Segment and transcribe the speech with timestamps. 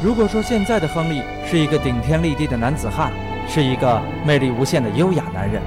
[0.00, 3.12] 如果说现在的亨利是一个顶天立地的男子汉，
[3.48, 5.60] 是一个魅力无限的优雅男人，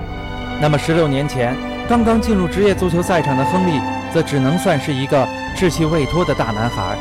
[0.62, 1.54] 那么十六年前
[1.90, 3.78] 刚刚进入职业足球赛场的亨利，
[4.14, 6.96] 则只能算是一个稚气未脱的大男孩。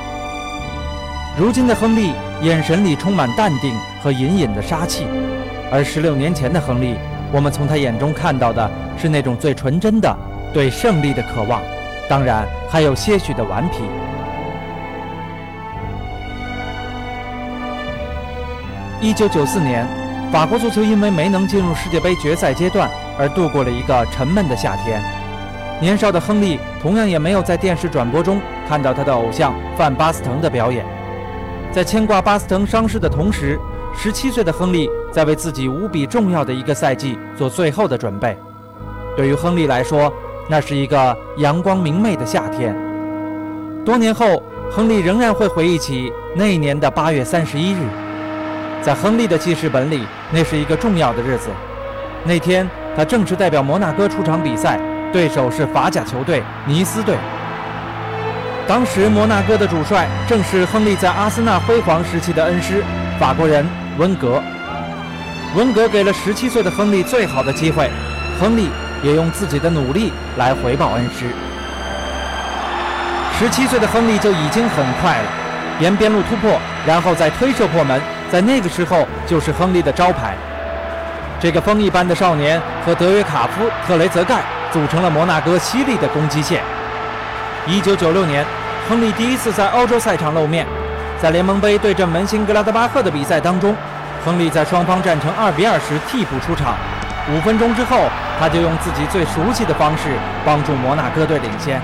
[1.38, 2.12] 如今的亨利，
[2.42, 3.72] 眼神里充满淡定
[4.02, 5.06] 和隐隐的杀气，
[5.70, 6.96] 而十六年前的亨利，
[7.30, 8.68] 我们从他眼中看到的
[8.98, 10.12] 是那种最纯真的
[10.52, 11.62] 对胜利的渴望，
[12.08, 13.84] 当然还有些许的顽皮。
[19.02, 19.88] 一九九四年，
[20.30, 25.02] 法国足球因为没能进入世界杯决赛阶段而度过了一个沉闷的夏天。
[25.80, 30.84] 年少的亨利同样也没有在电视转播中看到他的偶像范巴斯滕的表演。
[31.72, 33.58] 在牵挂巴斯滕伤势的同时，
[33.96, 38.36] 十七岁的亨利在为自己无比重要的一个赛季做最后的准备。
[39.16, 40.12] 对于亨利来说，
[40.46, 42.76] 那是一个阳光明媚的夏天。
[43.82, 47.78] 多年后，亨利仍然会回忆起那一年的八月三十一日。
[48.82, 51.50] 在亨利的记事本里，那是一个重要的日子。
[52.24, 54.80] 那天，他正式代表摩纳哥出场比赛，
[55.12, 57.16] 对手是法甲球队尼斯队。
[58.66, 62.82] 当时，摩纳哥的主帅正是亨利在阿森纳辉煌时期的恩师，
[63.18, 63.66] 法国人
[63.98, 64.42] 温格。
[65.56, 67.90] 温格给了17岁的亨利最好的机会，
[68.40, 68.70] 亨利
[69.02, 71.26] 也用自己的努力来回报恩师。
[73.40, 75.28] 17岁的亨利就已经很快了，
[75.80, 78.00] 沿边路突破，然后再推射破门。
[78.30, 80.34] 在那个时候，就是亨利的招牌。
[81.40, 86.62] 这个风一般的少年和德约卡夫、特雷泽盖组成了摩纳哥犀利的攻击线。
[87.66, 88.44] 1996年，
[88.88, 90.66] 亨利第一次在欧洲赛场露面，
[91.20, 93.74] 在联盟杯对阵门兴格拉德巴赫的比赛当中，
[94.24, 96.76] 亨利在双方战成2比2时替补出场。
[97.32, 98.08] 五分钟之后，
[98.38, 101.80] 他就用自己最熟悉的方式帮助摩纳哥队领先。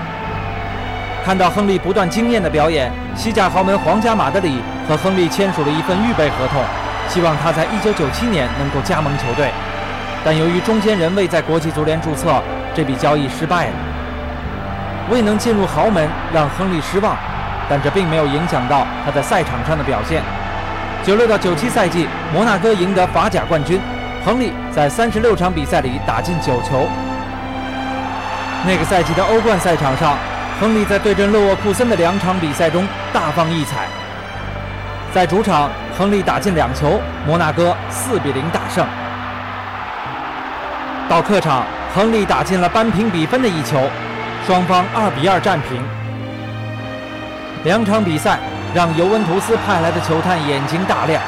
[1.25, 6.61] 看到亨利不断惊艳的表演，西甲豪门皇家马德里和亨利签署了一份预备合同，
[7.09, 9.51] 希望他在1997年能够加盟球队。
[10.23, 12.41] 但由于中间人未在国际足联注册，
[12.73, 13.73] 这笔交易失败了。
[15.09, 17.15] 未能进入豪门让亨利失望，
[17.69, 20.21] 但这并没有影响到他在赛场上的表现。
[21.05, 23.79] 96到97赛季，摩纳哥赢得法甲冠军，
[24.25, 26.87] 亨利在36场比赛里打进9球。
[28.65, 30.17] 那个赛季的欧冠赛场上。
[30.59, 32.83] 亨利在对阵勒沃库森的两场比赛中
[33.13, 33.85] 大放异彩。
[35.17, 35.67] 在主场，
[35.97, 38.85] 亨利打进两球，摩纳哥四比零大胜。
[41.09, 43.89] 到客场，亨利打进了扳平比分的一球，
[44.45, 45.81] 双方二比二战平。
[47.63, 48.37] 两场比赛
[48.75, 51.19] 让尤文图斯派来的球探眼睛大亮，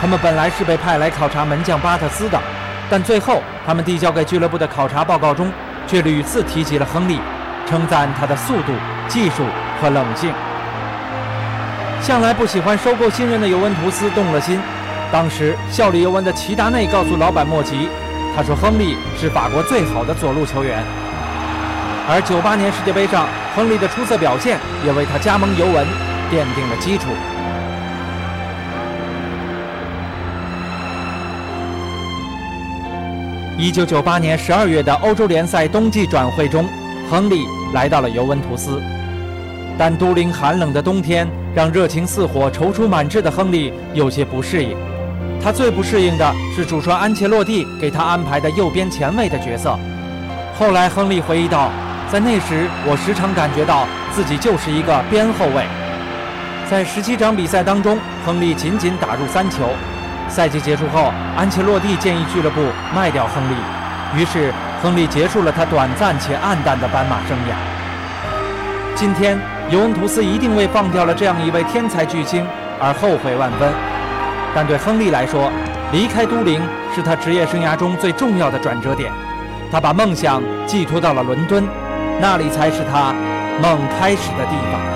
[0.00, 2.40] 他们本来是被派来考察门将巴特斯的，
[2.88, 5.52] 但最后他们递交给俱乐部的考察报告中
[5.86, 7.20] 却屡次提及了亨利。
[7.66, 8.72] 称赞他的速度、
[9.06, 9.42] 技术
[9.82, 10.32] 和冷静。
[12.04, 14.60] 向来不喜欢收购新人的尤文图斯动了心。
[15.10, 17.88] 当时效力尤文的齐达内告诉老板莫吉，
[18.36, 20.84] 他说亨利是法国最好的左路球员。
[22.06, 23.26] 而九八年世界杯上，
[23.56, 25.86] 亨利的出色表现也为他加盟尤文
[26.30, 27.08] 奠定了基础。
[33.56, 36.68] 一九九八年十二月的欧洲联赛冬季转会中。
[37.10, 38.82] 亨利来到了尤文图斯，
[39.78, 44.76] 但都灵寒冷的冬天让热情似火、踌躇满志的亨利有些不适应。
[45.42, 49.78] 他最不适应的是主帅安切洛蒂给他安排的右边前卫的角色。
[50.58, 51.70] 后来，亨利回忆道
[52.10, 55.64] ：“在那时，我时常感觉到自己就是一个边后卫。”
[56.70, 59.68] 在十七场比赛当中，亨利仅仅打入三球。
[60.28, 62.60] 赛季结束后，安切洛蒂建议俱乐部
[62.94, 63.54] 卖掉亨利，
[64.20, 64.52] 于是。
[64.82, 67.56] 亨利结束了他短暂且黯淡的斑马生涯。
[68.94, 69.40] 今天，
[69.70, 72.46] 尤文图斯一定为放掉了这样一位天才巨星
[72.80, 73.72] 而后悔万分。
[74.54, 75.50] 但对亨利来说，
[75.90, 76.60] 离开都灵
[76.94, 79.10] 是他职业生涯中最重要的转折点。
[79.72, 81.66] 他把梦想寄托到了伦敦，
[82.20, 83.12] 那里才是他
[83.60, 84.93] 梦开始的地方。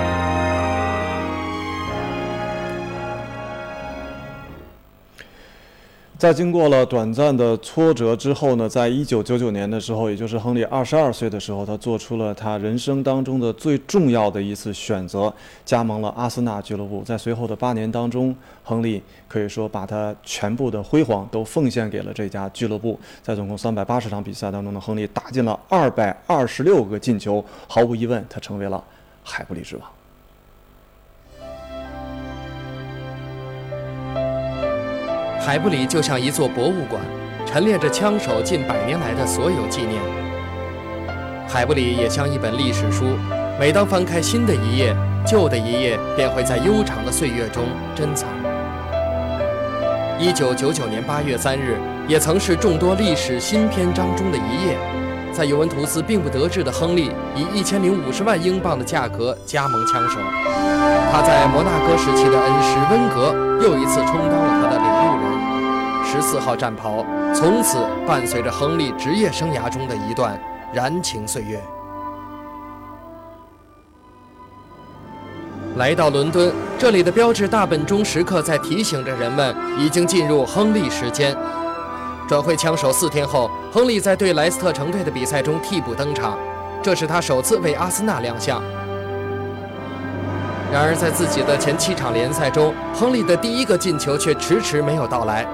[6.19, 15.33] 在经过了短暂的挫折之后呢，在一九九九年的时候，也就是亨利二十二岁的时候，他做出了他人生当中的最重要的一次选择，
[15.63, 17.01] 加盟了阿森纳俱乐部。
[17.05, 18.35] 在随后的八年当中，
[18.65, 22.99] 亨利可以说把他全部的辉煌都奉献给了这家俱乐部。
[23.23, 28.83] 在总共三百八十场比赛当中呢，亨利打进了二百二十六个进球，毫无疑问，他成为了
[29.23, 29.89] 海布里之王。
[35.49, 37.01] 海布里就像一座博物馆，
[37.43, 39.99] 陈列着枪手近百年来的所有纪念。
[41.47, 43.17] 海布里也像一本历史书，
[43.59, 47.63] 每当翻开新的一页，旧的一页便会在悠长的岁月中
[47.95, 48.29] 珍藏。
[50.19, 54.77] 一九九九年八月三日，也曾是众多历史新篇章中的一页。
[55.33, 60.19] 在尤文图斯并不得志的亨利，以一千零五十万英镑的价格加盟枪手。
[61.11, 64.88] 他在摩纳哥时期的恩师温格又一次充当了他的。
[66.11, 67.77] 十四号战袍从此
[68.07, 70.41] 伴随着亨利职业生涯中的一段
[70.73, 71.61] 燃情岁月。
[75.75, 81.37] 来到伦敦，这里的标志大本钟时刻在提醒着人们，已经进入亨利时间。
[82.27, 86.39] 转会枪手四天后，亨利在对莱斯特城队的比赛中替补登场，
[86.81, 88.59] 这是他首次为阿森纳亮相。
[90.73, 95.47] 然而，在自己的前七场联赛中，亨利的第一个进球却迟迟没有到来。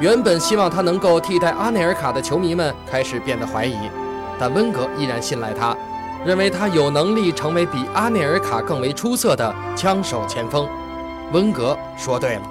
[0.00, 3.76] 原本希望他能够替代阿内尔卡的球迷们开始变得怀疑，
[4.38, 5.76] 但温格依然信赖他。
[6.24, 10.68] 认为他有能力成为比阿内尔卡更为出色的枪手前锋，
[11.32, 12.42] 温格说对了。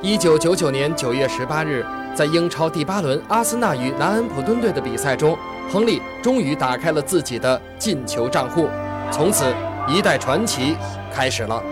[0.00, 5.36] 一九九九年九月十八日，在英超第八轮阿森纳与南安普敦队的比赛中，
[5.70, 8.68] 亨利终于打开了自己的进球账户，
[9.10, 9.44] 从此
[9.86, 10.74] 一代传奇
[11.12, 11.62] 开始了。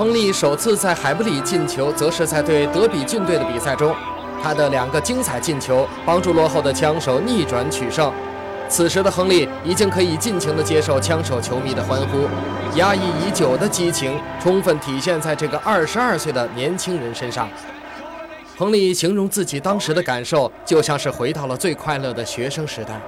[0.00, 3.94] 亨利首次在海布里进球，则是在对德比郡队的比赛中，
[4.42, 8.10] 他的两个精彩进球帮助落后的枪手逆转取胜。
[8.66, 12.26] 此时的亨利已经可以尽情地接受枪手球迷的欢呼，
[12.78, 17.46] 压抑已久的激情充分体现在这个二十二岁的年轻人身上。
[18.56, 22.98] 亨利形容自己当时的感受，就像是回到了最快乐的学生时代。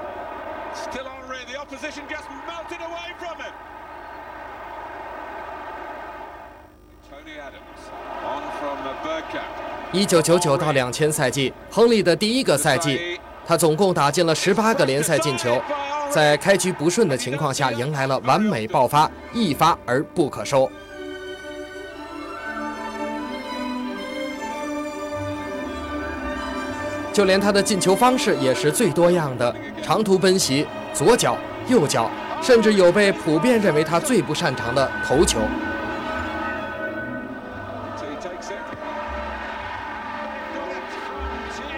[9.92, 15.60] 一九九九到两千赛季，亨利的第一个赛季，他总共打进了十八个联赛进球，
[16.10, 20.70] 在开局不顺的情况下，迎来了完美爆发，一发而不可收。
[27.12, 31.36] 就连他的进球方式也是最多样的，长途奔袭，左脚、
[31.68, 32.10] 右脚，
[32.40, 35.40] 甚至有被普遍认为他最不擅长的头球。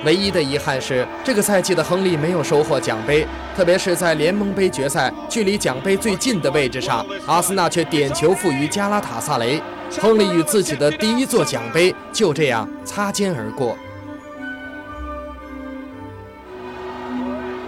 [0.05, 9.61] 唯一的遗憾是，这个赛季的亨利没有收获奖杯，特别是在联盟杯决赛距离奖杯最近的位置上，阿森纳却点球负于加拉塔萨雷，
[10.01, 13.77] 亨利与自己的第一座奖杯就这样擦肩而过。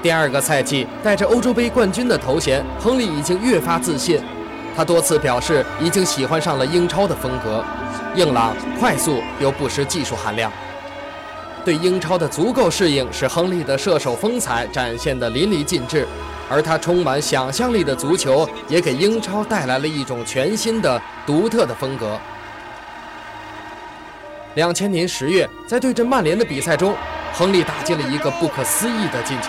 [0.03, 4.21] 第二个赛季，带着欧洲杯冠军的头衔，亨利已经越发自信，
[4.77, 7.65] 他多次表示已经喜欢上了英超的风格，
[8.15, 10.53] 硬朗、快速又不失技术含量。
[11.67, 16.07] 对英超的足够适应，使亨利的射手风采展现得淋漓尽致，
[16.49, 22.17] 而他充满想象力的足球也给英超带来了一种全新的、独特的风格。
[24.55, 26.95] 两千年十月，在对阵曼联的比赛中，
[27.33, 29.49] 亨利打进了一个不可思议的进球。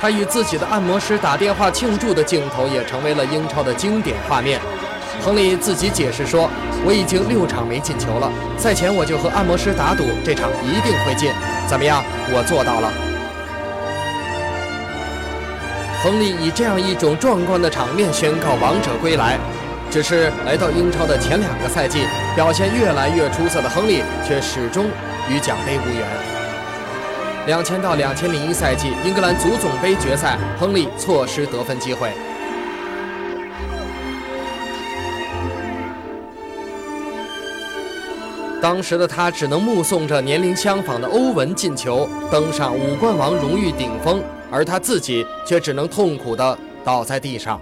[0.00, 4.60] 他与自己的按摩师打电话庆祝的镜头也成为了英超的经典画面。
[5.20, 6.48] 亨利自己解释说
[6.86, 11.30] ：“我已经六场没进球了，赛前我就和按摩师打赌，这场一定会进。
[11.66, 12.02] 怎么样？
[12.30, 12.92] 我做到了。”
[16.02, 19.38] 亨利以这样一种壮观的场面宣告王者归来。
[19.90, 22.04] 只是来到英超的前两个赛季，
[22.36, 24.84] 表现越来越出色的亨利却始终
[25.30, 26.06] 与奖杯无缘。
[27.46, 32.12] 两千到两千零一赛季英格兰足总杯决赛，亨利错失得分机会。
[38.60, 47.60] 当时的他只能目送着年龄相仿的欧文进球，登上五冠王荣誉顶峰，而他自己却只能痛苦地倒在地上。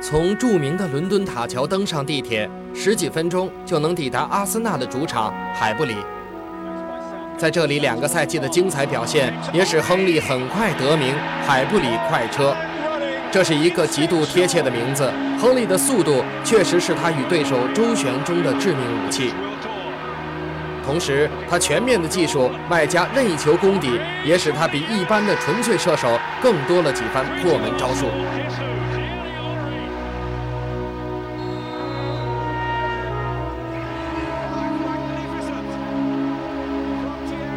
[0.00, 5.96] 从著名的伦敦塔桥登上地铁，十几分钟就能抵达阿森纳的主场海布里。
[7.38, 11.14] 在这里，两个赛季的精彩表现也使亨利很快得名
[11.46, 12.56] “海布里快车”，
[13.30, 15.12] 这是一个极度贴切的名字。
[15.38, 19.34] 亨利的速度确实是他与对手周旋中的致命武器，
[20.82, 28.06] 同时他全面的技术外加任意球功底，也使他比一般的纯粹射手更多了几番破门招数。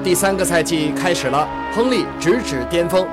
[0.01, 3.05] 第三个赛季开始了，亨利直指巅峰。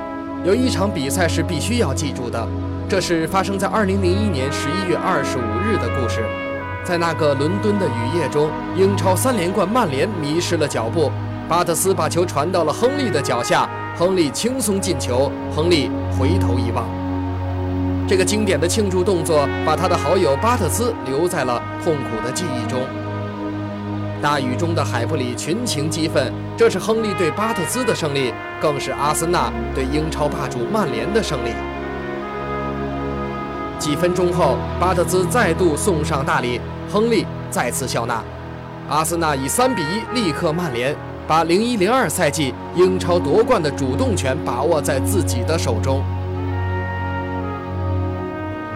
[0.45, 2.47] 有一场比赛是必须要记住的，
[2.87, 6.23] 这是发生在2001年11月25日的故事。
[6.85, 11.11] 在那个伦敦的雨夜中，英超三连冠曼联迷失了脚步，
[11.49, 13.67] 巴特斯把球传到了亨利的脚下，
[13.97, 15.29] 亨利轻松进球。
[15.53, 16.85] 亨利回头一望，
[18.07, 22.79] 这个经典的庆祝动作把他的好友巴特斯留在了痛苦的记忆中。
[24.21, 31.51] 大雨中的海布里群情激愤，这是亨利对巴特兹的胜利，更是阿森纳对英超霸主曼联的胜利。
[33.77, 36.59] 几分钟后，巴特兹再度送上大礼。
[36.89, 38.23] 亨利再次笑纳，
[38.89, 40.95] 阿森纳以三比一力克曼联，
[41.27, 46.01] 把零一零二赛季英超夺冠的主动权把握在自己的手中。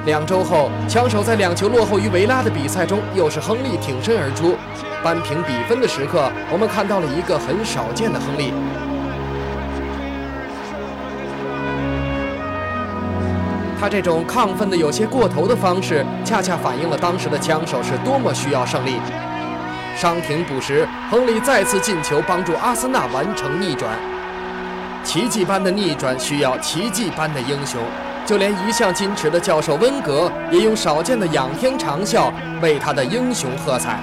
[0.05, 4.55] 两周后，枪手在两球落后于维拉的比赛中，又是亨利挺身而出，
[5.03, 8.51] 扳平比分的时刻，我们看到了一个很少见的亨利。
[13.79, 18.96] 他这种亢奋的有些过头的方式，恰恰反映了当时的枪手是多么需要胜利。
[19.96, 23.91] 伤停补时，亨利再次进球，帮助阿森纳完成逆转。
[25.03, 27.79] 奇迹般的逆转需要奇迹般的英雄，
[28.31, 34.00] 就连一向矜持的教授温格也用少见的仰天长啸为他的英雄喝彩。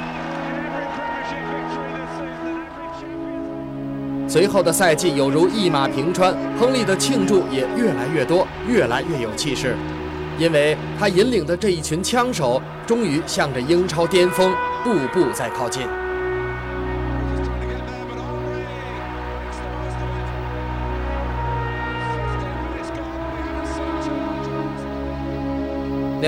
[4.28, 9.74] 随后的赛季有如一马平川，亨利的庆祝也越来越多，越来越有气势，
[10.38, 14.52] 因为他引领的这一群枪手终于向着英超巅峰
[14.84, 15.86] 步步在靠近。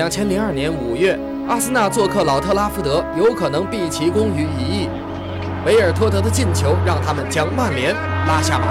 [0.01, 1.15] 两千零二年五月，
[1.47, 4.89] 阿森纳做客老特拉福德，有可能毕其功于一役。
[5.63, 7.93] 维尔托德的进球让他们将曼联
[8.27, 8.65] 拉下马。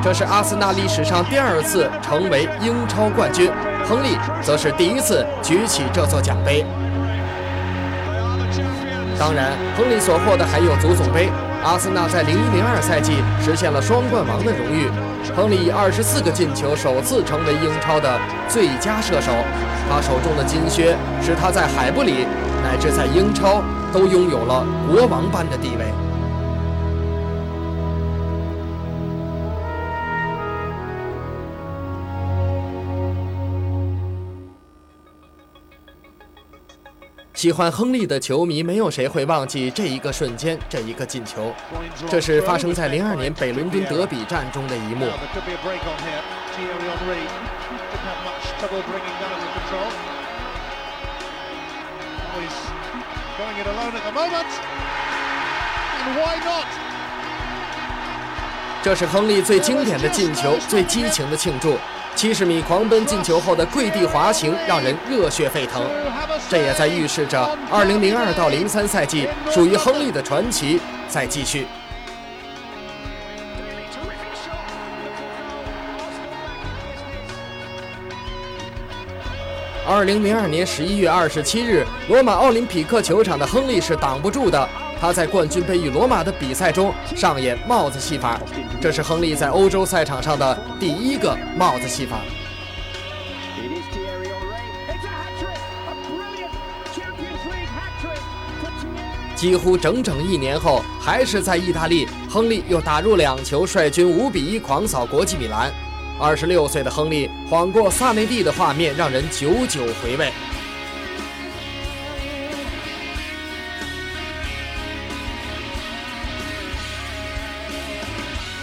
[0.00, 3.50] 这是阿森纳历史上第二次成为英超冠军，
[3.84, 6.64] 亨利则是第一次举起这座奖杯。
[9.18, 11.28] 当然，亨利所获的还有足总杯。
[11.64, 14.88] 阿森纳在01-02赛季实现了双冠王的荣誉。
[15.36, 19.32] 亨利以二十四个进球，首次成为英超的最佳射手。
[19.88, 22.26] 他手中的金靴，使他在海布里
[22.62, 26.07] 乃至在英超都拥有了国王般的地位。
[37.38, 41.54] 喜欢亨利的球迷，没有谁会忘记这一个瞬间，这一个进球。
[42.10, 45.06] 这是发生在零二年北伦敦德比战中的一幕。
[58.82, 61.78] 这是亨利最经典的进球，最激情的庆祝。
[62.18, 65.80] 七十米狂奔进球后的跪地滑行，让人热血沸腾。
[66.48, 71.68] 这也在预示着2002到03赛季属于亨利的传奇在继续。
[79.86, 84.68] 二零零二年十一月二十七日，罗马奥林匹克球场的亨利是挡不住的。
[85.00, 88.38] 他在冠军杯与罗马的比赛中上演帽子戏法，
[88.80, 92.18] 这是亨利在欧洲赛场上的第一个帽子戏法。
[99.36, 105.72] 几乎整整一年后，还是在意大利，亨利又打入两球，率军五比一狂扫国际米兰。
[106.20, 110.32] 二十六岁的亨利晃过萨内蒂的画面，让人久久回味。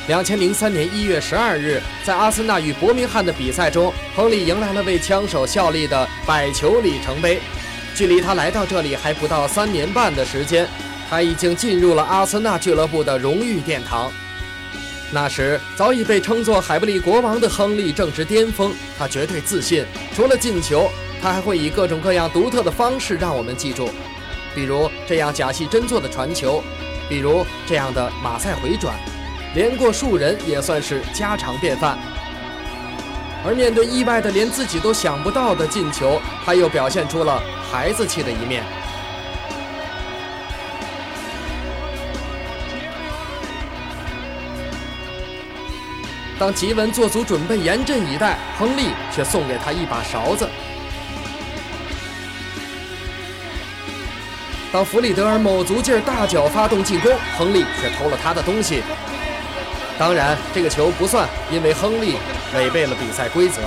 [0.07, 7.39] 两千零三年一月十二日，在阿森纳与伯明翰的比赛中，亨利迎来了为枪手效力的百球里程碑。
[7.95, 10.67] 距离他来到这里还不到三年半的时间，
[11.09, 14.11] 他已经进入了阿森纳俱乐部的荣誉殿堂。
[15.11, 19.83] 那时早已被称作海布里国王的亨利正值巅峰，他绝对自信。
[20.15, 20.87] 除了进球，
[21.19, 23.89] 他还会以各种各样独特的方式让我们记住，
[24.53, 26.63] 比如这样假戏真做的传球，
[27.09, 28.93] 比如这样的马赛回转，
[29.55, 31.97] 连过数人也算是家常便饭。
[33.47, 38.63] 而面对意外的连自己都想不到的进球，他又表现出了孩子气的一面。
[46.37, 50.49] 当吉文做足准备，严阵以待，亨利却送给他一把勺子。
[54.73, 58.83] 当弗里德尔卯足劲儿大脚发动进攻，亨利却偷了他的东西。
[59.97, 62.15] 当然，这个球不算，因为亨利
[62.53, 63.61] 违背了比赛规则。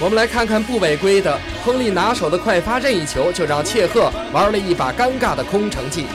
[0.00, 6.06] 我们来看看不违规的，亨利拿手的快发任意球，就让切赫玩了一把尴尬的空城计。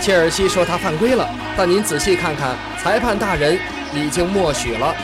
[0.00, 3.58] 切尔西说他犯规了，但您仔细看看，裁判大人
[3.92, 4.94] 已经默许了。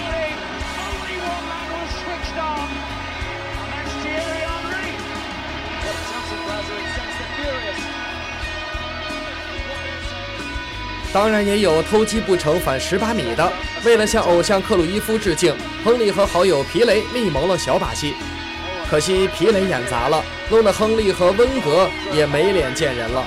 [11.13, 13.53] 当然也有偷鸡不成反蚀把米的。
[13.85, 15.55] 为了向偶像克鲁伊夫致敬，
[15.85, 18.15] 亨利和好友皮雷密谋了小把戏。
[18.89, 23.25] 可惜皮雷演砸了，弄得亨利和温格也没脸见人了。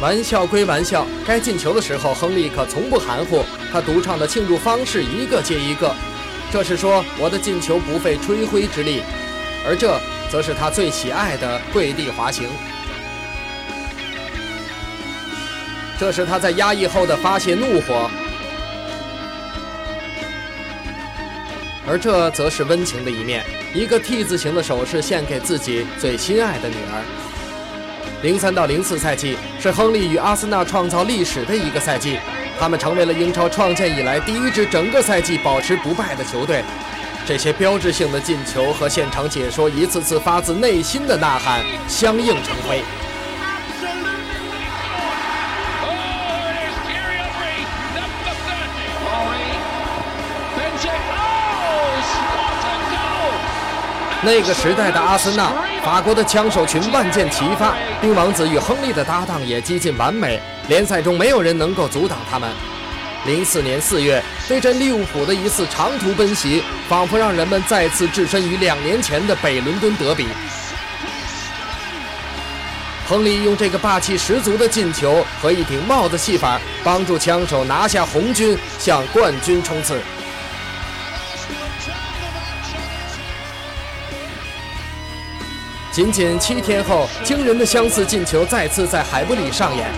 [0.00, 3.44] 玩笑归玩笑，该进球的时候，亨利可从不含糊。
[3.70, 5.94] 他独唱的庆祝方式一个接一个，
[6.50, 9.02] 这是说我的进球不费吹灰之力，
[9.64, 10.00] 而这。
[10.30, 12.48] 则是他最喜爱的跪地滑行，
[15.98, 18.08] 这是他在压抑后的发泄怒火，
[21.86, 23.44] 而这则是温情的一面，
[23.74, 27.02] 一个 T 字形的手势献给自己最心爱的女儿。
[28.22, 32.20] 零三到零四赛季是亨利与阿森纳创造历史的一个赛季，
[32.60, 36.62] 他们成为了英超创建以来第一支整个赛季保持不败的球队。
[37.30, 42.82] 这些标志性的进球和现场解说，一次次发自内心的呐喊，相映成辉。
[54.22, 55.52] 那个时代的阿森纳，
[55.84, 62.50] 法国的枪手群万箭齐发，丁王子与亨利的搭档也几近完美，联赛中没有人能够阻挡他们。
[63.26, 70.26] 零四年四月，对阵利物浦的一次长途奔袭，仿佛让人们再次置身于两年前的北伦敦德比。
[73.06, 80.00] 亨利用这个霸气十足的进球和一顶帽子戏法，帮助枪手拿下红军，向冠军冲刺。
[85.92, 89.90] 仅仅七天后，惊人的相似进球再次在海布里上演。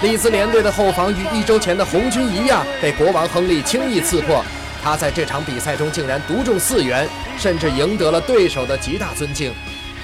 [0.00, 4.44] 利兹联队的后防与一周前的红军一样，被国王亨利轻易刺破。
[4.80, 9.52] 他在这场比赛中竟然独中四元，甚至赢得了对手的极大尊敬。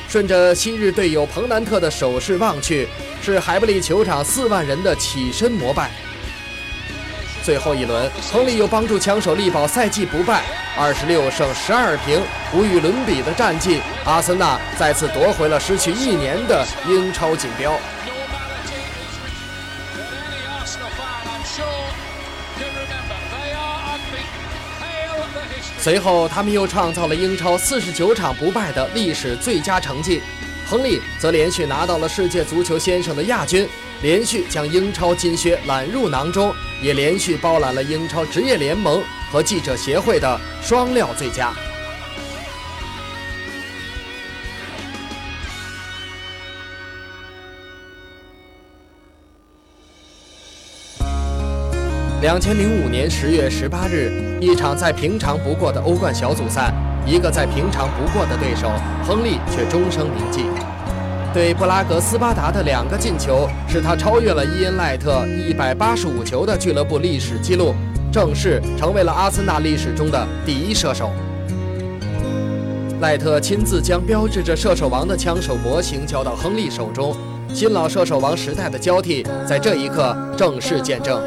[0.08, 2.88] 顺着昔日队友彭南特的手势望去，
[3.22, 5.90] 是海布里球场四万人的起身膜拜。
[7.44, 10.42] 最后一轮，亨利又帮助枪手力保赛季不败，
[10.76, 12.20] 二十六胜十二平，
[12.52, 13.80] 无与伦比的战绩。
[14.04, 17.72] 阿森纳再次夺回了失去一年的英超锦标。
[25.84, 30.22] 随后，他们又创造了英超四十九场不败的历史最佳成绩。
[30.66, 33.68] 亨利则连续拿到了世界足球先生的亚军，
[34.00, 41.52] 连续将英超金靴揽入囊中，也连续包揽了英超职业联盟和记者协会的双料最佳。
[52.24, 54.10] 两千零五年十月十八日，
[54.40, 56.72] 一场再平常不过的欧冠小组赛，
[57.04, 58.70] 一个再平常不过的对手，
[59.06, 60.46] 亨利却终生铭记。
[61.34, 67.74] 对布拉格斯巴达的两个进球，使他超越了伊恩赖特一百八十五球的俱乐部历史纪录，
[68.10, 71.10] 正式成为了阿森纳历史中的第一射手。
[73.02, 77.14] 赖特亲自将标志着射手王的枪手模型交到亨利手中，
[77.52, 81.20] 新老射手王时代的交替在这一刻正式见证。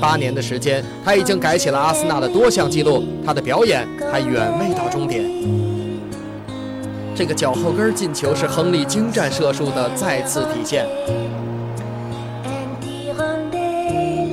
[0.00, 5.24] 八年的时间，他已经改写了阿森纳的多项纪录，他的表演还远未到终点。
[7.16, 10.84] 这个脚后跟进球是亨利精湛射术的再次体现，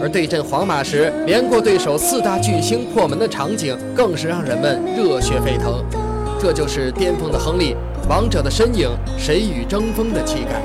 [0.02, 5.84] 而对阵皇马时连过对手四大巨星破门的场景，更是让人们热血沸腾。
[6.40, 7.76] 这就是巅峰的亨利，
[8.10, 10.60] 王者的身影，谁与争锋的气概。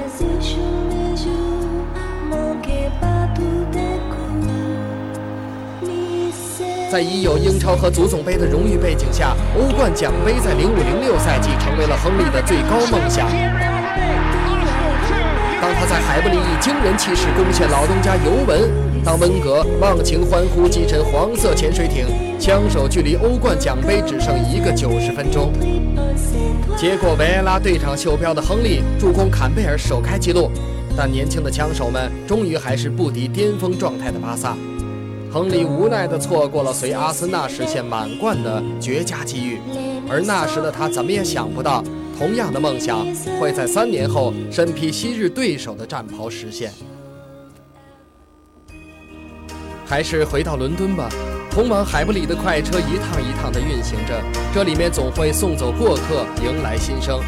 [6.96, 13.28] 在已有英超和足总杯的荣誉背景下，欧冠奖杯在零五零六赛季成为了亨利的最高梦想。
[15.60, 18.70] 当他在海布里以惊人气势攻陷老东家尤文，
[19.04, 22.06] 当温格忘情欢呼击沉黄色潜水艇，
[22.40, 25.52] 枪手距离欧冠奖杯只剩一个九十分钟。
[26.78, 30.50] 接过维埃拉队长袖标的亨利助攻坎贝尔首开纪录，
[30.96, 34.56] 但年轻的枪手们终于还是不敌巅峰状态的巴萨。
[35.36, 39.60] 亨利无奈地错过了随阿森纳实现满贯的绝佳机遇，
[40.08, 41.84] 而那时的他怎么也想不到，
[42.18, 43.06] 同样的梦想
[43.38, 46.72] 会在三年后身披昔日对手的战袍实现。
[49.84, 51.06] 还是回到伦敦吧，
[51.50, 54.18] 通往海布里的快车一趟一趟地运行着，
[54.54, 57.20] 这里面总会送走过客，迎来新生。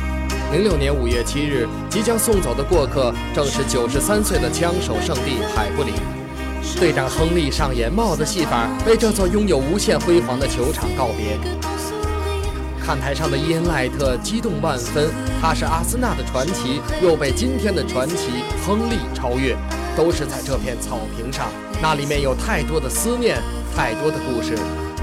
[0.50, 5.92] 零六年五月七日，即将送走的过客正是九十三岁的枪手圣地海布里。
[6.76, 11.38] 队长亨利上演帽子戏法，为这座拥有无限辉煌的球场告别。
[12.85, 19.57] 看台上的伊恩·赖特激动万分，他是阿森纳的传奇，又被今天的传奇亨利超越，
[19.96, 21.48] 都是在这片草坪上。
[21.83, 23.42] 那里面有太多的思念，
[23.74, 24.57] 太多的故事，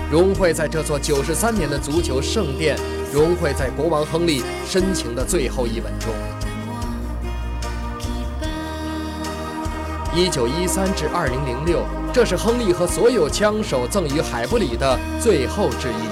[0.09, 2.77] 融汇在这座九十三年的足球圣殿，
[3.13, 6.09] 融汇在国王亨利深情的最后一吻中。
[10.17, 16.07] 一九一三至二零零六，这是亨利和所有枪手赠予海布里的最后致意。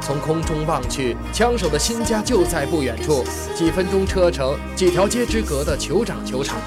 [0.00, 6.58] 从空中望去，枪手的新家就在不远处，几分钟车程、几条街之隔的酋长球场。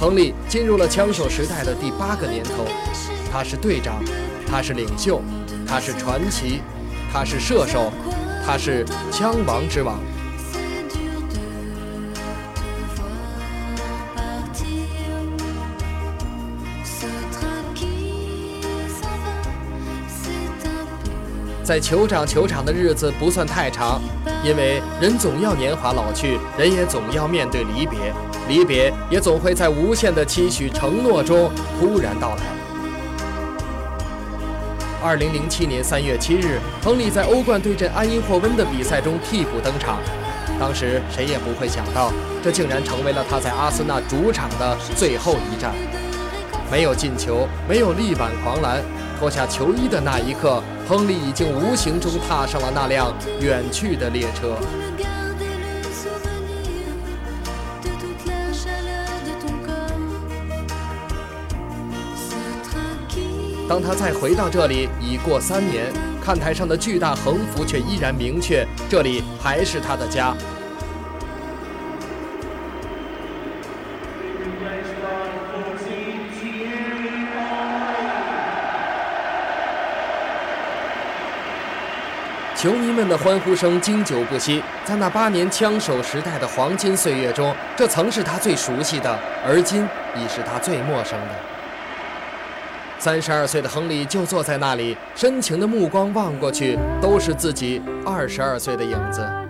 [0.00, 2.66] 亨利进入了枪手时代的第八个年头，
[3.30, 4.02] 他是队长，
[4.44, 5.22] 他是领袖，
[5.68, 6.60] 他是传奇，
[7.12, 7.92] 他是射手，
[8.44, 10.00] 他是枪王之王。
[21.64, 23.98] 在酋长球场的日子不算太长，
[24.44, 27.98] 因为人总要年华老去，人也总要面对离别，
[28.46, 31.50] 离别也总会在无限的期许承诺中
[31.80, 32.42] 突然到来。
[35.02, 39.98] 二零零七年三月七日，亨利在欧冠对阵安因霍温的比赛中替补登场，
[40.60, 45.72] 当时谁也不会想到，这竟然成为了他在阿森纳主场的最后一战。
[46.70, 48.82] 没有进球，没有力挽狂澜，
[49.18, 50.62] 脱下球衣的那一刻。
[50.86, 54.56] 亨利已经无形中踏上了那辆远去的列车。
[63.66, 65.90] 当他再回到这里，已过三年，
[66.22, 70.36] 看台上的巨大横幅却依然明确：这里还是他的家。
[82.64, 91.34] 球迷们的欢呼声经久不息，在那八年枪手时代的黄金岁月中，这曾是他最熟悉的，而今已是他最陌生的。
[92.98, 99.43] 三十二岁的亨利就坐在那里，深情的目光望过去，都是自己二十二岁的影子。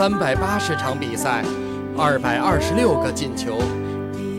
[0.00, 1.44] 三百八十场比赛，
[2.02, 3.58] 二百二十六个进球，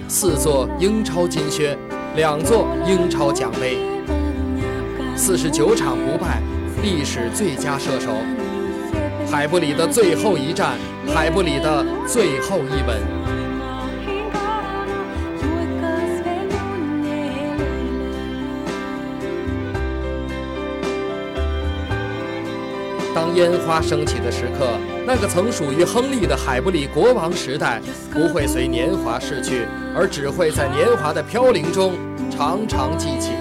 [0.07, 1.77] 四座英超金靴，
[2.15, 3.77] 两座英超奖杯，
[5.15, 6.41] 四十九场不败，
[6.81, 8.09] 历史最佳射手。
[9.29, 10.71] 海布里的最后一战，
[11.13, 13.40] 海布里的最后一吻。
[23.41, 24.67] 烟花升起的时刻，
[25.03, 27.81] 那个曾属于亨利的海布里国王时代，
[28.13, 31.95] 不会随年华逝去，而只会在年华的飘零中
[32.29, 33.31] 长长记起。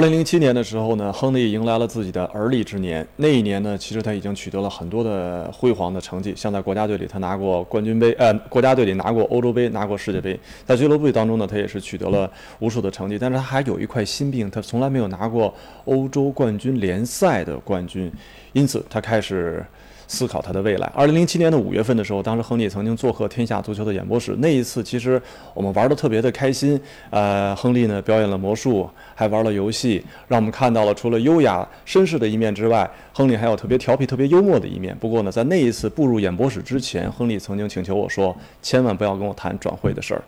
[0.00, 3.06] 二零零七年的时候呢，亨利迎来了自己的而立之年。
[3.16, 10.40] 那一年呢，其实他已经取得了很多的辉煌的成绩，像在国家队里，他拿过冠军杯，呃，国家队里拿过欧洲杯，拿过世界杯。
[10.64, 13.18] 在俱乐部当中呢，他也是取得了无数的成绩。
[13.18, 18.10] 但是他还有一块心病，他从来没有拿过欧洲冠军联赛的冠军，
[18.54, 19.62] 因此他开始。
[20.10, 20.90] 思考他的未来。
[20.92, 24.34] 二零零七年的五月份的时候，当时亨利曾经做客天下足球的演播室。
[24.38, 25.22] 那一次，其实
[25.54, 26.78] 我们玩的特别的开心。
[27.10, 34.96] 呃，亨利呢表演了魔术，还玩了游戏，让我们看到了除了优雅绅士的一面之外，亨利还有特别调皮、特别幽默的一面。
[34.98, 40.22] 不过呢，在那一次步入演播室之前，亨利曾经请求我说：“千万不要跟我谈转会的事儿。”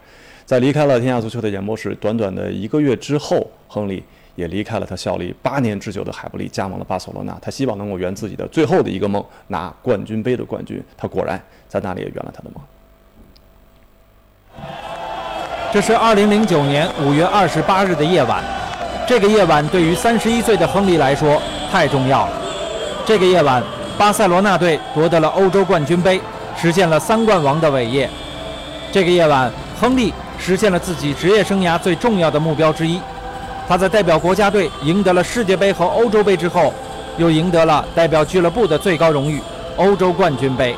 [0.47, 4.01] 在离开了天下足球的演播室短短的一个月之后，亨利。
[4.35, 7.37] 也离开了他效力八年之久的海布利，加盟了巴塞罗那。
[7.41, 10.83] 他希望能够圆自己的最后的一个梦，拿冠军杯的冠军。
[10.97, 12.63] 他果然在那里也圆了他的梦。
[15.73, 18.45] 这是2009年5月28日的夜晚，
[19.07, 21.41] 这个夜晚对于31岁的亨利来说
[21.71, 22.33] 太重要了。
[23.07, 23.63] 这个夜晚，
[23.97, 26.21] 巴塞罗那队夺得了欧洲冠军杯，
[26.57, 28.09] 实现了三冠王的伟业。
[28.93, 33.01] 这个夜晚，亨利实现了自己职业生涯最重要的目标之一。
[33.69, 36.73] 他在代表国家队赢得了世界杯和欧洲杯之后，
[37.17, 39.41] 又赢得了代表俱乐部的最高荣誉——
[39.77, 40.77] 欧洲冠军杯。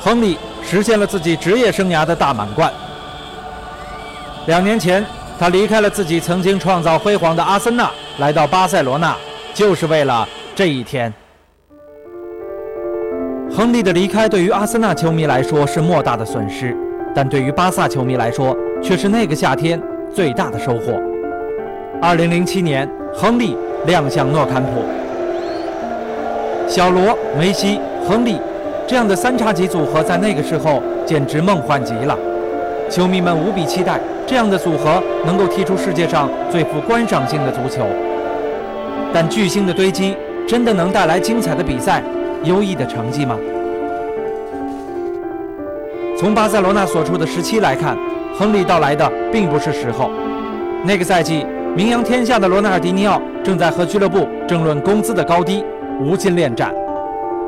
[0.00, 2.70] 亨利实现了自己职业生涯的大满贯。
[4.46, 5.04] 两年前，
[5.38, 9.16] 他离开了自己曾经创造辉煌的阿森纳，来到巴塞罗那，
[9.54, 11.12] 就是为了这一天。
[13.50, 16.76] 亨利的离开对于阿森纳球迷来说是莫大的损失，
[17.14, 19.80] 但对于巴萨球迷来说却是那个夏天
[20.14, 21.00] 最大的收获。
[22.06, 24.84] 二零零七年，亨利亮相诺坎普。
[26.68, 28.38] 小罗、梅西、亨利
[28.86, 32.14] 这样的三叉戟组合，在那个时候简直梦幻极了。
[32.90, 37.86] 球迷们无比期待这样的组合能够踢出世界上最富观赏性的足球。
[39.10, 40.14] 但巨星的堆积，
[40.46, 42.02] 真的能带来精彩的比赛、
[42.42, 43.34] 优异的成绩吗？
[46.18, 47.96] 从巴塞罗那所处的时期来看，
[48.38, 50.10] 亨利到来的并不是时候。
[50.84, 51.46] 那个赛季。
[51.76, 55.64] 名扬天下的罗纳尔迪尼奥正在和俱乐部争论工资的高低，
[56.00, 56.68] 无心恋战；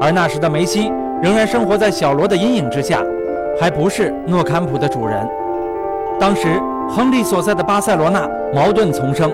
[0.00, 0.90] 而那时的梅西
[1.22, 3.00] 仍然生活在小罗的阴影之下，
[3.60, 5.24] 还不是诺坎普的主人。
[6.18, 9.32] 当时，亨利所在的巴塞罗那矛盾丛生，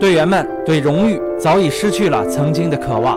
[0.00, 3.16] 队员们对荣誉早已失去了曾经的渴望，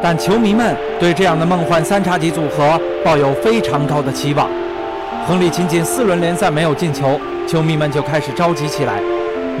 [0.00, 4.48] 但球迷们对这样的梦幻三叉戟组合抱有非常高的期望。
[5.26, 9.00] 亨利仅仅四轮联赛没有进球，球迷们就开始着急起来。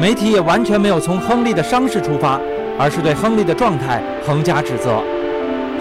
[0.00, 2.40] 媒体也完全没有从亨利的伤势出发，
[2.78, 5.00] 而是对亨利的状态横加指责。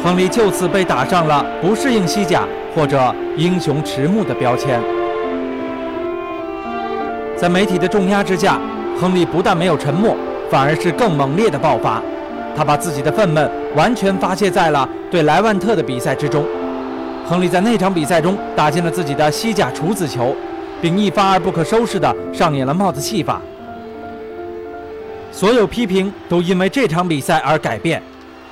[0.03, 2.43] 亨利就此被打上了不适应西甲
[2.75, 4.79] 或者英雄迟暮的标签。
[7.35, 8.59] 在媒体的重压之下，
[8.99, 10.15] 亨利不但没有沉默，
[10.49, 12.01] 反而是更猛烈的爆发。
[12.55, 16.45] 他把自己的愤懑完全发泄在了对莱万特的比赛之中。
[17.27, 20.35] 亨利在那场比赛中打进了自己的西甲处子球，
[20.81, 23.41] 并一发而不可收拾地上演了帽子戏法。
[25.31, 28.01] 所有批评都因为这场比赛而改变，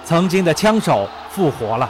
[0.04, 1.90] 曾经的枪手复活了。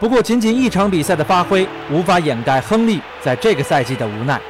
[0.00, 4.40] 不过，仅仅一场比赛的发挥无法掩盖亨利在这个赛季的无奈。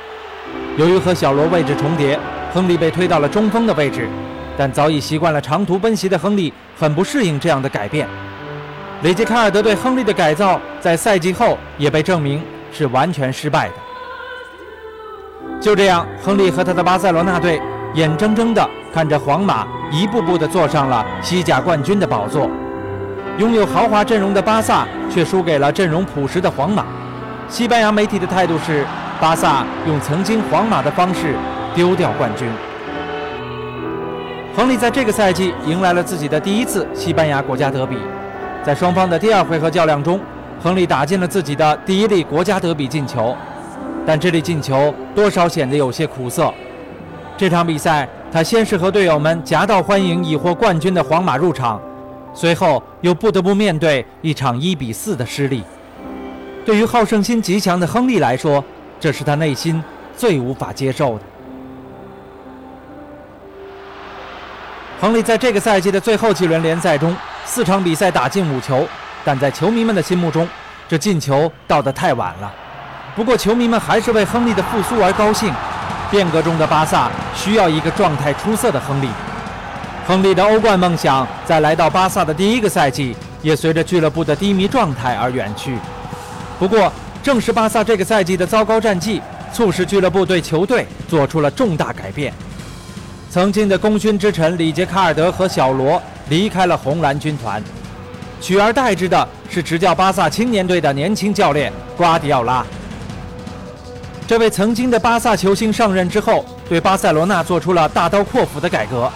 [0.77, 2.19] 由于和小罗位置重叠，
[2.53, 4.09] 亨利被推到了中锋的位置，
[4.59, 8.09] 但早已习惯了长途奔袭的亨利很不适应这样的改变。
[9.03, 13.75] 雷吉卡尔德对亨利的改造在赛季后也被证明是完全失败的。
[15.61, 17.61] 就这样，亨利和他的巴塞罗那队
[17.95, 22.51] 眼睁睁地看着皇马一步步地坐上了西甲冠军的宝座。
[23.39, 26.85] 拥有豪华阵容的巴萨却输给了阵容朴实的皇马。
[27.49, 28.85] 西班牙媒体的态度是：
[29.21, 31.35] 巴萨用曾经皇马的方式
[31.75, 32.49] 丢掉冠军。
[34.57, 37.97] 亨利在这个赛季迎来了自己的第一次西班牙国家德比，
[38.63, 40.21] 在双方的第二回合较量中，
[40.63, 43.37] 亨利打进了自己的第一粒国家德比进球。
[44.07, 46.53] 但这粒进球多少显得有些苦涩。
[47.37, 51.81] 这场比赛，他先是和队友们夹道欢迎已获冠军的皇马入场，
[52.33, 55.65] 随后又不得不面对一场一比四的失利。
[56.65, 58.63] 对于好胜心极强的亨利来说，
[59.01, 59.83] 这是他内心
[60.17, 61.25] 最无法接受的。
[65.01, 67.15] 亨利在这个赛季的最后几轮联赛中，
[67.45, 68.87] 四场比赛打进五球，
[69.25, 70.49] 但在球迷们的心目中，
[70.89, 72.55] 这进球到得太晚了。
[73.17, 75.53] 不过，球迷们还是为亨利的复苏而高兴。
[76.11, 79.09] 变革中的巴萨需要一个状态出色的亨利。
[80.07, 85.79] 亨利的欧冠梦想在来到巴萨的第一个赛季，也随着俱乐部的低迷状态而远去。
[86.59, 89.23] 不过，正是巴萨这个赛季的糟糕战绩，
[89.53, 92.35] 促使俱乐部对球队做出了重大改变。
[93.31, 97.63] 曾经的功勋之臣里杰卡尔德和小罗离开了红蓝军团，
[98.41, 102.65] 取而代之的是执教巴萨青年队的年轻教练瓜迪奥拉。
[104.27, 109.11] 这位曾经的巴萨球星上任之后，对巴塞罗那做出了大刀阔斧的改革。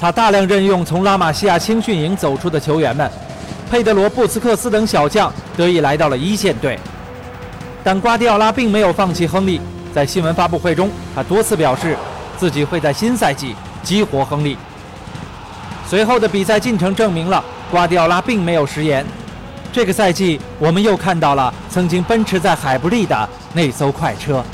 [0.00, 3.10] 他大量任用从拉玛西亚青训营走出的球员们，
[3.70, 6.78] 佩德罗、布斯克斯等小将得以来到了一线队。
[7.84, 9.60] 但瓜迪奥拉并没有放弃亨利，
[9.94, 11.96] 在新闻发布会中，他多次表示。
[12.40, 14.56] 自己会在新赛季激活亨利。
[15.86, 19.04] 随后的比赛进程证明了瓜迪奥拉并没有食言。
[19.72, 24.44] 这个赛季，我们又看到了曾经奔驰在海布利的那艘快车。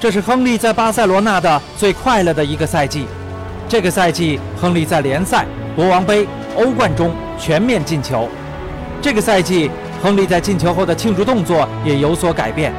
[0.00, 3.06] 这是亨利在巴塞罗那的最快乐的一个赛季。
[3.68, 8.28] 这个赛季，亨利在联赛、国王杯、欧冠中全面进球。
[9.00, 9.70] 这个赛季。
[10.02, 12.74] 亨利在进球后的庆祝动作也有所改变，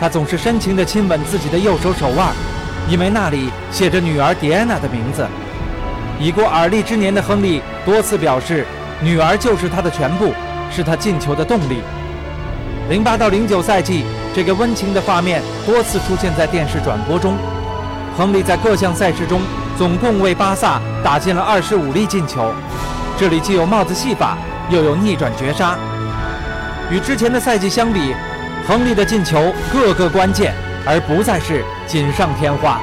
[0.00, 2.32] 他总是深情地亲吻自己的右手手腕，
[2.88, 5.26] 因为那里写着女儿迪安娜的名字。
[6.20, 8.66] 已过而立之年的亨利多次表示，
[9.00, 10.32] 女儿就是他的全部，
[10.70, 11.82] 是他进球的动力。
[12.88, 17.36] 零八到零九赛季，这个温情的画面多次出现在电视转播中。
[18.16, 19.40] 亨利在各项赛事中
[19.78, 22.52] 总共为巴萨打进了二十五粒进球，
[23.18, 24.36] 这里既有帽子戏法，
[24.68, 25.78] 又有逆转绝杀。
[26.90, 28.14] 与之前的赛季相比，
[28.68, 30.52] 亨利的进球个个关键，
[30.86, 32.80] 而不再是锦上添花。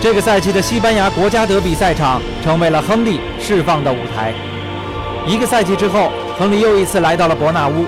[0.00, 4.32] 这个赛季的西班牙国家德比赛场成为了亨利释放的舞台。
[5.26, 7.86] 一个赛季之后，亨利又一次来到了伯纳乌，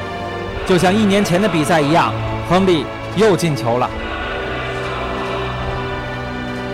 [0.66, 2.12] 就像一年前的比赛一样，
[2.50, 3.88] 亨利又进球了。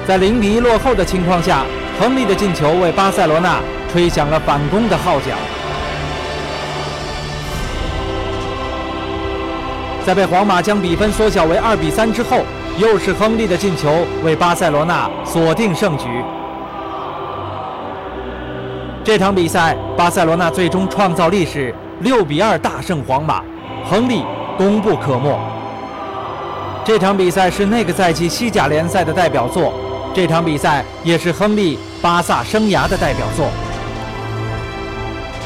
[0.07, 1.65] 在零比一落后的情况下，
[2.01, 3.61] 亨利的进球为巴塞罗那
[3.95, 5.27] 吹响了反攻的号角。
[10.05, 12.41] 在被皇马将比分缩小为二比三之后，
[12.77, 16.09] 又是亨利的进球为巴塞罗那锁定胜局。
[19.05, 23.45] 这场比赛，巴塞罗那最终创造历史，六比二大胜皇马，
[23.89, 24.25] 亨利
[24.59, 25.39] 功不可没。
[26.85, 29.73] 这场比赛是那个赛季西甲联赛的代表作。
[30.13, 33.47] 这场比赛也是亨利巴萨生涯的代表作。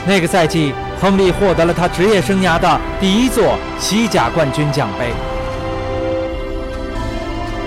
[0.09, 5.12] 那个赛季，亨利获得了他职业生涯的第一座西甲冠军奖杯。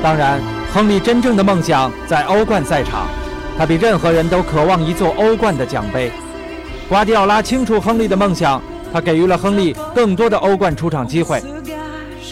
[0.01, 0.41] 当然，
[0.73, 3.05] 亨利真正的梦想在欧冠赛场，
[3.59, 6.11] 他比任何人都渴望一座欧冠的奖杯。
[6.89, 8.59] 瓜迪奥拉清楚亨利的梦想，
[8.91, 11.39] 他给予了亨利更多的欧冠出场机会。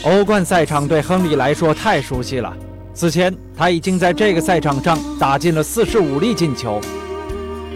[0.01, 2.51] 欧冠赛场对亨利来说太熟悉了。
[2.95, 6.81] 此前，他已经在这个赛场上打进了四十五粒进球。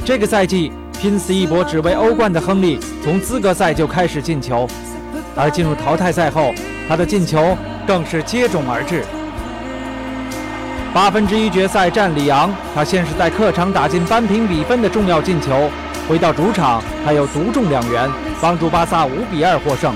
[0.04, 0.72] 这个赛季
[1.03, 4.65] 拼死一搏只为欧冠的亨利，从资格赛就开始进球，
[5.35, 6.53] 而进入淘汰赛后，
[6.87, 9.03] 他的进球更是接踵而至。
[10.93, 15.69] 八分之一决赛战里昂，他先是在客场打进扳平比分的重要进球，
[16.07, 19.93] 回到主场他又独中两元，帮助巴萨五比二获胜。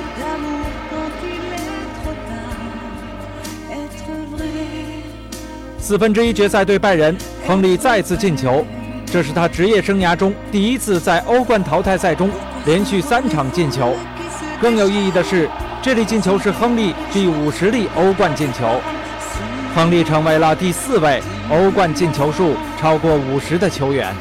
[5.79, 7.15] 四分之一决赛对拜仁，
[7.47, 8.65] 亨利再次进球，
[9.09, 12.29] 这是他职业生涯中第一次在欧冠淘汰赛中
[12.65, 13.95] 连续三场进球。
[14.61, 15.49] 更有意义的是，
[15.81, 18.81] 这粒进球是亨利第五十粒欧冠进球，
[19.73, 24.13] 亨利成为了第四位欧冠进球数超过五十的球员。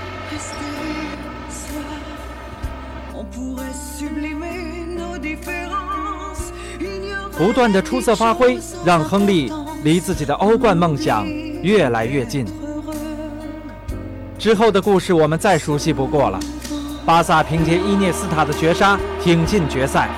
[7.37, 11.27] 不断的出色发挥，让亨利离自己的欧冠梦想。
[11.63, 12.47] 越来越近。
[14.47, 16.39] 之后的故事我们再熟悉不过了。
[17.05, 20.09] 巴萨凭借伊涅斯塔的绝杀挺进决赛。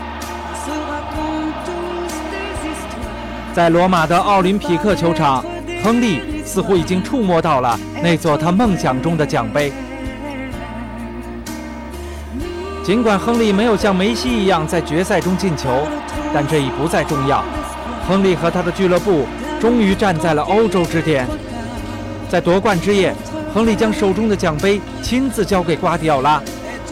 [3.54, 5.42] 在罗马的奥林匹克球场，
[5.82, 9.72] 亨利似乎已经触摸到了那座他梦想中的奖杯。
[12.84, 15.88] 尽管亨利没有像梅西一样在决赛中进球，
[16.34, 17.42] 但这已不再重要。
[18.06, 19.24] 亨利和他的俱乐部。
[19.58, 21.26] 终于站在了欧洲之巅，
[22.28, 23.12] 在夺冠之夜，
[23.54, 26.40] 亨利将手中的奖杯亲自交给瓜迪奥拉，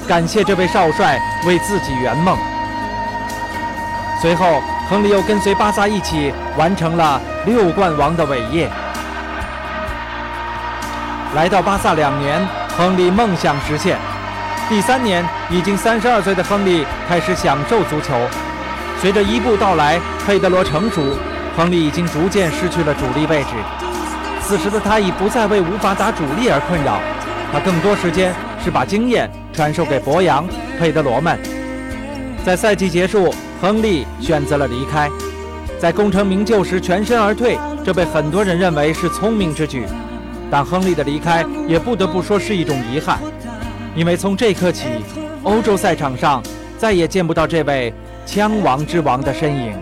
[0.09, 2.37] 感谢这位少帅为自己圆梦。
[4.21, 8.71] 随后，亨利又跟随巴萨一起完成了六冠王的伟业。
[11.35, 12.41] 来到巴萨两年，
[12.77, 13.99] 亨利梦想实现。
[14.69, 18.15] 第三年，已经三十二岁的亨利开始享受足球。
[19.01, 21.03] 随着一步到来，佩德罗成熟。
[21.57, 23.51] 亨利已经逐渐失去了主力位置，
[24.47, 27.01] 此时的他已不再为无法打主力而困扰，
[27.53, 28.33] 他更多时间
[28.63, 30.47] 是把经验传授给博扬、
[30.79, 31.37] 佩德罗们。
[32.45, 35.11] 在赛季结束，亨利选择了离开，
[35.81, 39.85] 在功成名就时全身而退，这被很多人认为是聪明之举。
[40.49, 43.19] 但亨利的离开也不得不说是一种遗憾，
[43.97, 44.87] 因为从这刻起，
[45.43, 46.41] 欧洲赛场上
[46.79, 47.93] 再也见不到这位
[48.25, 49.73] 枪王之王的身影。